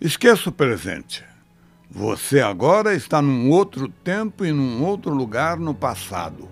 [0.00, 1.24] Esqueça o presente.
[1.88, 6.48] Você agora está num outro tempo e num outro lugar no passado.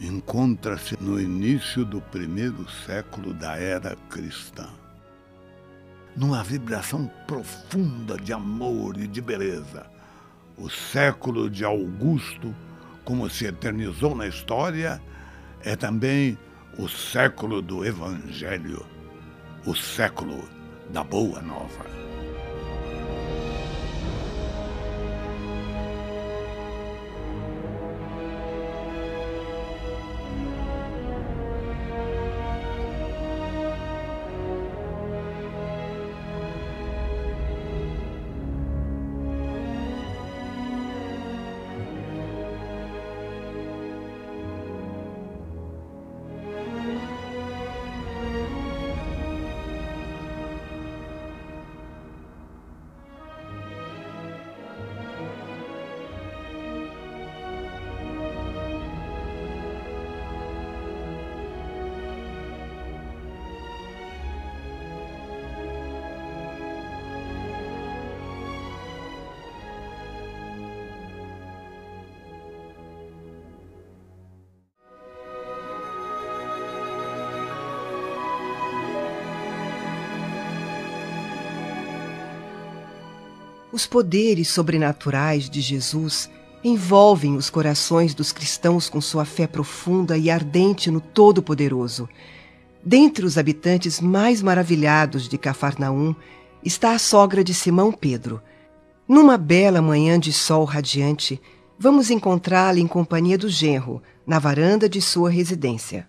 [0.00, 4.70] Encontra-se no início do primeiro século da era cristã.
[6.16, 9.86] Numa vibração profunda de amor e de beleza.
[10.56, 12.54] O século de Augusto,
[13.04, 15.02] como se eternizou na história,
[15.62, 16.38] é também
[16.78, 18.86] o século do Evangelho,
[19.66, 20.48] o século
[20.90, 22.03] da Boa Nova.
[83.74, 86.30] Os poderes sobrenaturais de Jesus
[86.62, 92.08] envolvem os corações dos cristãos com sua fé profunda e ardente no Todo-Poderoso.
[92.84, 96.14] Dentre os habitantes mais maravilhados de Cafarnaum
[96.64, 98.40] está a sogra de Simão Pedro.
[99.08, 101.42] Numa bela manhã de sol radiante,
[101.76, 106.06] vamos encontrá-la em companhia do genro, na varanda de sua residência.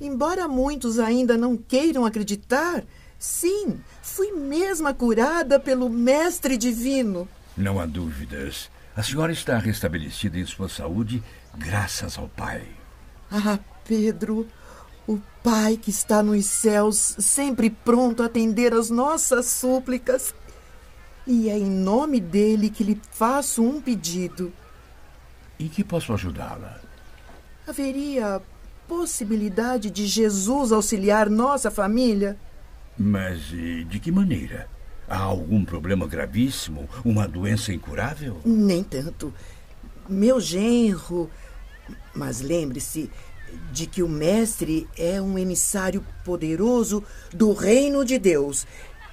[0.00, 2.84] Embora muitos ainda não queiram acreditar,
[3.18, 7.28] Sim, fui mesma curada pelo Mestre Divino.
[7.56, 8.70] Não há dúvidas.
[8.96, 11.22] A senhora está restabelecida em sua saúde,
[11.56, 12.62] graças ao Pai.
[13.30, 14.46] Ah, Pedro,
[15.06, 20.34] o Pai que está nos céus, sempre pronto a atender às nossas súplicas.
[21.26, 24.52] E é em nome dele que lhe faço um pedido.
[25.58, 26.80] Em que posso ajudá-la?
[27.66, 28.42] Haveria
[28.86, 32.36] possibilidade de Jesus auxiliar nossa família?
[32.98, 34.68] Mas de que maneira?
[35.08, 36.88] Há algum problema gravíssimo?
[37.04, 38.40] Uma doença incurável?
[38.44, 39.32] Nem tanto.
[40.08, 41.30] Meu genro.
[42.14, 43.10] Mas lembre-se
[43.72, 48.66] de que o Mestre é um emissário poderoso do reino de Deus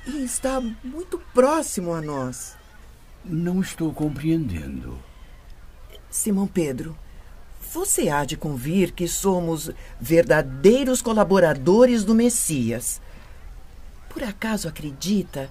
[0.05, 2.55] e está muito próximo a nós.
[3.23, 4.97] Não estou compreendendo.
[6.09, 6.97] Simão Pedro,
[7.73, 9.69] você há de convir que somos
[9.99, 13.01] verdadeiros colaboradores do Messias.
[14.13, 15.49] Por acaso acredita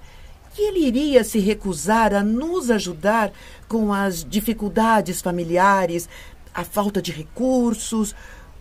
[0.55, 3.33] que ele iria se recusar a nos ajudar
[3.69, 6.09] com as dificuldades familiares,
[6.55, 8.15] a falta de recursos,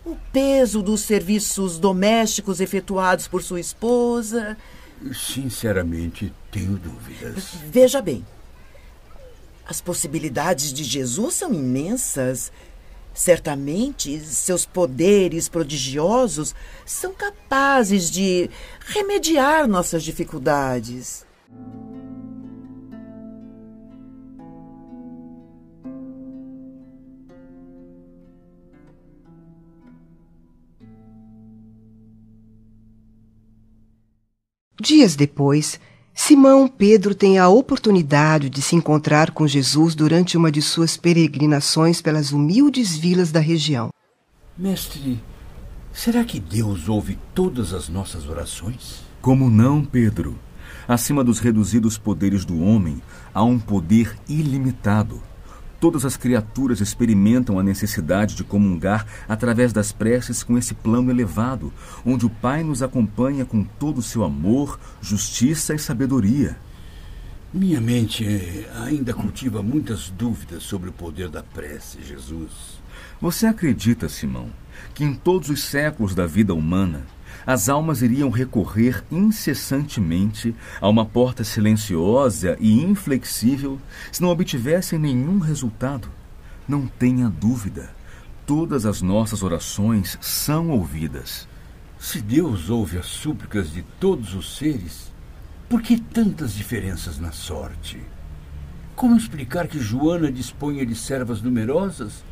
[0.04, 4.56] o peso dos serviços domésticos efetuados por sua esposa?
[5.12, 7.54] Sinceramente, tenho dúvidas.
[7.70, 8.24] Veja bem.
[9.66, 12.52] As possibilidades de Jesus são imensas.
[13.12, 16.54] Certamente, seus poderes prodigiosos
[16.86, 18.48] são capazes de
[18.80, 21.26] remediar nossas dificuldades.
[34.80, 35.78] Dias depois,
[36.22, 42.02] Simão Pedro tem a oportunidade de se encontrar com Jesus durante uma de suas peregrinações
[42.02, 43.88] pelas humildes vilas da região.
[44.56, 45.18] Mestre,
[45.90, 49.02] será que Deus ouve todas as nossas orações?
[49.22, 50.38] Como não, Pedro?
[50.86, 53.00] Acima dos reduzidos poderes do homem,
[53.32, 55.22] há um poder ilimitado
[55.80, 61.72] Todas as criaturas experimentam a necessidade de comungar através das preces com esse plano elevado,
[62.04, 66.58] onde o Pai nos acompanha com todo o seu amor, justiça e sabedoria.
[67.52, 68.24] Minha mente
[68.76, 72.78] ainda cultiva muitas dúvidas sobre o poder da prece, Jesus.
[73.20, 74.50] Você acredita, Simão,
[74.94, 77.06] que em todos os séculos da vida humana,
[77.46, 83.78] as almas iriam recorrer incessantemente a uma porta silenciosa e inflexível
[84.12, 86.08] se não obtivessem nenhum resultado.
[86.68, 87.90] Não tenha dúvida,
[88.46, 91.48] todas as nossas orações são ouvidas.
[91.98, 95.12] Se Deus ouve as súplicas de todos os seres,
[95.68, 98.00] por que tantas diferenças na sorte?
[98.96, 102.24] Como explicar que Joana disponha de servas numerosas,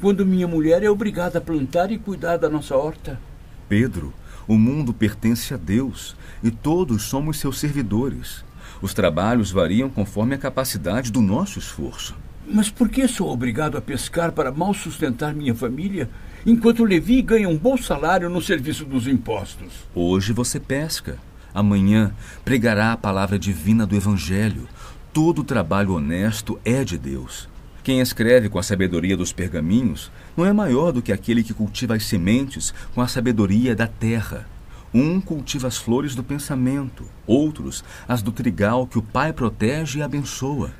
[0.00, 3.20] quando minha mulher é obrigada a plantar e cuidar da nossa horta?
[3.68, 4.12] Pedro,
[4.46, 8.44] O mundo pertence a Deus e todos somos seus servidores.
[8.82, 12.14] Os trabalhos variam conforme a capacidade do nosso esforço.
[12.46, 16.10] Mas por que sou obrigado a pescar para mal sustentar minha família,
[16.44, 19.72] enquanto Levi ganha um bom salário no serviço dos impostos?
[19.94, 21.16] Hoje você pesca.
[21.54, 22.12] Amanhã
[22.44, 24.68] pregará a palavra divina do Evangelho.
[25.12, 27.48] Todo trabalho honesto é de Deus.
[27.84, 31.94] Quem escreve com a sabedoria dos pergaminhos não é maior do que aquele que cultiva
[31.94, 34.48] as sementes com a sabedoria da terra.
[34.94, 40.02] Um cultiva as flores do pensamento, outros as do trigal que o Pai protege e
[40.02, 40.70] abençoa.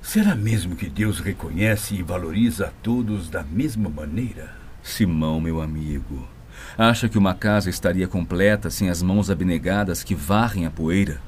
[0.00, 4.54] Será mesmo que Deus reconhece e valoriza a todos da mesma maneira?
[4.84, 6.28] Simão, meu amigo,
[6.78, 11.20] acha que uma casa estaria completa sem as mãos abnegadas que varrem a poeira?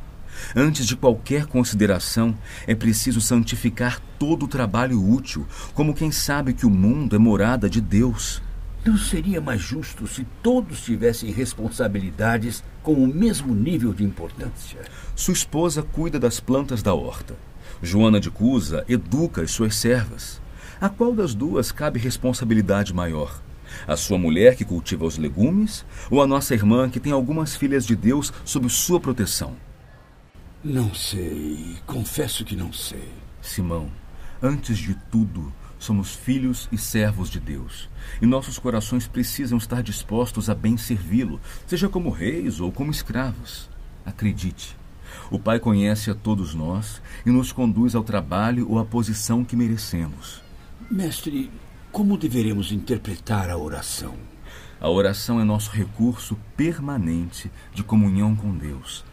[0.55, 2.37] Antes de qualquer consideração,
[2.67, 7.69] é preciso santificar todo o trabalho útil, como quem sabe que o mundo é morada
[7.69, 8.43] de Deus.
[8.85, 14.81] Não seria mais justo se todos tivessem responsabilidades com o mesmo nível de importância?
[15.15, 17.37] Sua esposa cuida das plantas da horta.
[17.81, 20.41] Joana de Cusa educa as suas servas.
[20.81, 23.41] A qual das duas cabe responsabilidade maior?
[23.87, 27.87] A sua mulher que cultiva os legumes ou a nossa irmã que tem algumas filhas
[27.87, 29.55] de Deus sob sua proteção?
[30.65, 33.09] Não sei, confesso que não sei.
[33.41, 33.91] Simão,
[34.41, 37.91] antes de tudo, somos filhos e servos de Deus.
[38.21, 43.69] E nossos corações precisam estar dispostos a bem servi-lo, seja como reis ou como escravos.
[44.07, 44.77] Acredite,
[45.33, 49.57] o Pai conhece a todos nós e nos conduz ao trabalho ou à posição que
[49.57, 50.41] merecemos.
[50.89, 51.51] Mestre,
[51.91, 54.15] como deveremos interpretar a oração?
[54.81, 59.05] A oração é nosso recurso permanente de comunhão com Deus.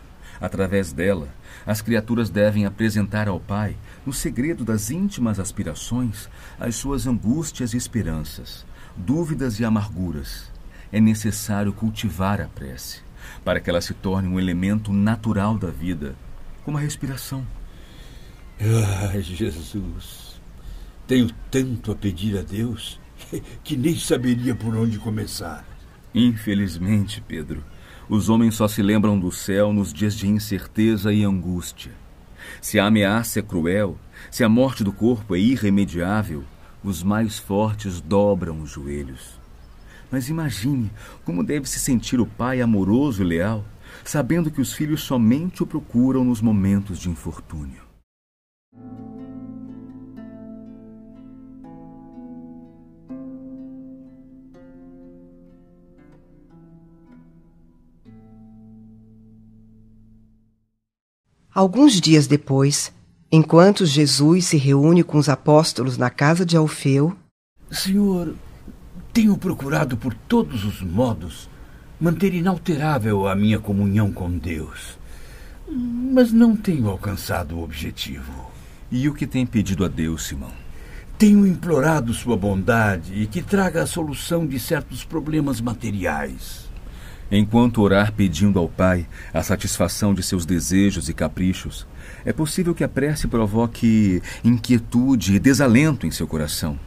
[0.41, 1.27] Através dela,
[1.65, 3.75] as criaturas devem apresentar ao Pai,
[4.05, 8.65] no segredo das íntimas aspirações, as suas angústias e esperanças,
[8.95, 10.49] dúvidas e amarguras.
[10.91, 13.01] É necessário cultivar a prece
[13.43, 16.15] para que ela se torne um elemento natural da vida,
[16.63, 17.45] como a respiração.
[19.11, 20.39] Ai, Jesus,
[21.07, 22.99] tenho tanto a pedir a Deus
[23.63, 25.65] que nem saberia por onde começar.
[26.13, 27.63] Infelizmente, Pedro,
[28.09, 31.91] os homens só se lembram do céu nos dias de incerteza e angústia.
[32.59, 33.97] Se a ameaça é cruel,
[34.31, 36.43] se a morte do corpo é irremediável,
[36.83, 39.39] os mais fortes dobram os joelhos.
[40.11, 40.89] Mas imagine
[41.23, 43.63] como deve se sentir o pai amoroso e leal,
[44.03, 47.83] sabendo que os filhos somente o procuram nos momentos de infortúnio.
[61.53, 62.93] Alguns dias depois,
[63.31, 67.17] enquanto Jesus se reúne com os apóstolos na casa de Alfeu,
[67.71, 68.35] Senhor,
[69.11, 71.49] tenho procurado por todos os modos
[71.99, 74.99] manter inalterável a minha comunhão com Deus,
[75.67, 78.51] mas não tenho alcançado o objetivo.
[78.91, 80.51] E o que tem pedido a Deus, Simão?
[81.17, 86.68] Tenho implorado sua bondade e que traga a solução de certos problemas materiais.
[87.31, 91.85] Enquanto orar pedindo ao Pai a satisfação de seus desejos e caprichos,
[92.25, 96.79] é possível que a prece provoque inquietude e desalento em seu coração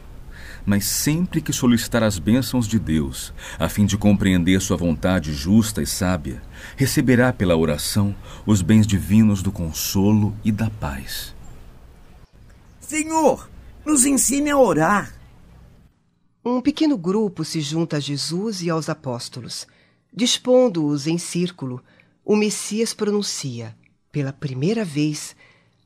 [0.64, 5.82] mas sempre que solicitar as bênçãos de Deus, a fim de compreender sua vontade justa
[5.82, 6.42] e sábia,
[6.76, 8.14] receberá pela oração
[8.46, 11.34] os bens divinos do consolo e da paz.
[12.80, 13.48] Senhor,
[13.84, 15.12] nos ensine a orar.
[16.44, 19.66] Um pequeno grupo se junta a Jesus e aos apóstolos.
[20.14, 21.82] Dispondo-os em círculo,
[22.22, 23.74] o Messias pronuncia,
[24.12, 25.34] pela primeira vez,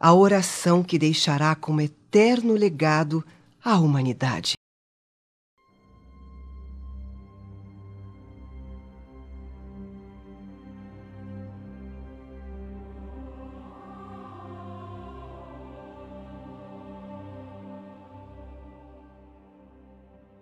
[0.01, 3.25] a oração que deixará como eterno legado
[3.65, 4.55] à humanidade.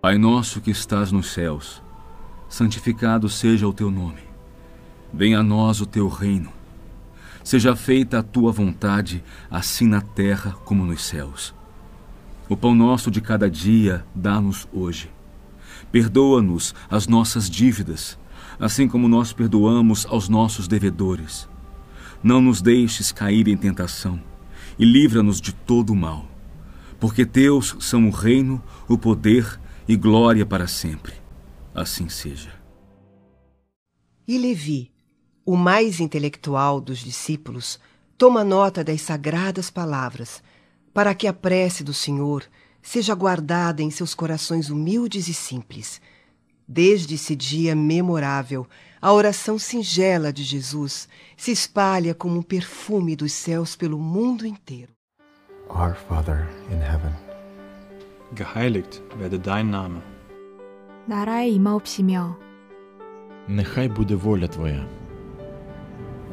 [0.01, 1.84] Pai nosso que estás nos céus,
[2.49, 4.23] santificado seja o teu nome.
[5.13, 6.53] Venha a nós o teu reino.
[7.43, 11.55] Seja feita a tua vontade, assim na terra como nos céus.
[12.49, 15.11] O pão nosso de cada dia dá-nos hoje.
[15.91, 18.19] Perdoa-nos as nossas dívidas,
[18.59, 21.49] assim como nós perdoamos aos nossos devedores.
[22.23, 24.21] Não nos deixes cair em tentação
[24.79, 26.27] e livra-nos de todo o mal.
[26.99, 31.24] Porque teus são o reino, o poder e glória para sempre.
[31.75, 32.53] Assim seja.
[34.27, 34.93] E Levi,
[35.45, 37.79] o mais intelectual dos discípulos,
[38.17, 40.43] toma nota das sagradas palavras,
[40.95, 42.45] para que a prece do Senhor
[42.81, 46.01] seja guardada em seus corações humildes e simples.
[46.67, 48.67] Desde esse dia memorável,
[49.03, 54.93] a oração singela de Jesus se espalha como um perfume dos céus pelo mundo inteiro.
[55.69, 57.13] Our Father in heaven.
[58.35, 60.14] Geheiligt werde dein Name.
[61.06, 62.38] 나라의 임하옵시며
[63.50, 64.86] Нехай буде воля Твоя.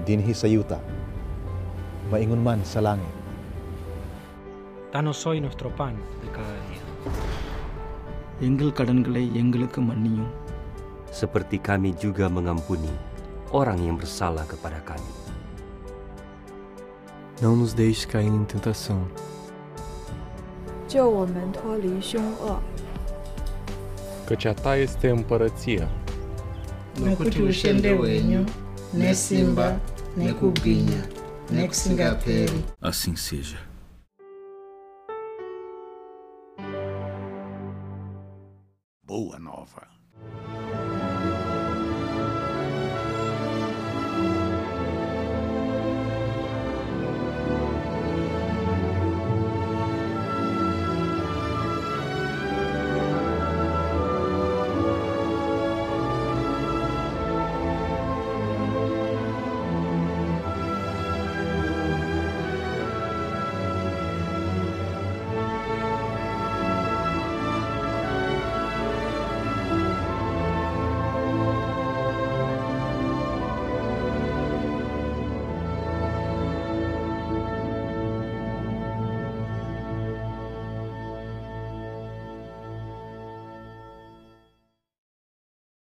[0.05, 0.79] Dinhi sa yuta,
[2.13, 3.09] maingon man sa langit.
[4.93, 6.83] Danos hoy nuestro pan de cada día.
[8.41, 10.33] எங்கள் கடன்களை எங்களுக்கு மன்னியும்
[11.21, 12.93] seperti kami juga mengampuni
[13.49, 15.13] orang yang bersalah kepada kami.
[17.41, 19.01] Não nos deixe cair em tentação,
[20.87, 22.61] 救我们脱离凶恶。
[24.32, 25.90] Căci a ta este împărăția,
[27.04, 28.44] Nu kuti ushende wenyu,
[28.98, 29.80] nesimba,
[30.18, 31.08] nekubwinya,
[31.50, 32.64] nekusingaperi.
[32.80, 33.71] Assim seja.